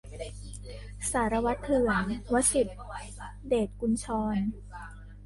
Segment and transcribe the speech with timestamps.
[1.11, 2.71] สารวัตรเถื่อน- วสิษฐ
[3.47, 4.37] เดชกุญชร